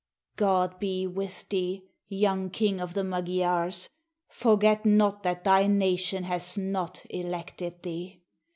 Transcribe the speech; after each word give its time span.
God 0.35 0.79
be 0.79 1.05
with 1.05 1.47
thee, 1.49 1.83
young 2.09 2.49
King 2.49 2.81
of 2.81 2.95
the 2.95 3.03
Magyars, 3.03 3.87
forget 4.29 4.83
not 4.83 5.21
that 5.21 5.43
thy 5.43 5.67
nation 5.67 6.23
has 6.23 6.57
not 6.57 7.05
elected 7.11 7.83
thee! 7.83 8.23